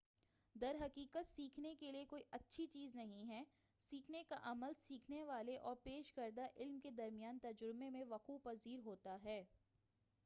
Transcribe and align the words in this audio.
در 0.55 0.75
حقیقت 0.81 1.27
سیکھنے 1.27 1.73
کے 1.75 1.91
لئے 1.91 2.05
کوئی 2.05 2.23
اچھی 2.31 2.65
چیز 2.67 2.95
نہیں 2.95 3.29
ہے 3.29 3.43
سیکھنے 3.81 4.23
کا 4.23 4.35
عمل 4.43 4.73
سیکھنے 4.79 5.23
والے 5.23 5.57
اور 5.57 5.75
پیش 5.83 6.13
کردہ 6.13 6.47
علم 6.55 6.79
کے 6.79 6.91
درمیان 6.91 7.39
تجربے 7.39 7.89
میں 7.89 8.03
وقوع 8.09 8.37
پذیر 8.43 8.79
ہوتا 8.79 9.17
ہے 9.23 9.43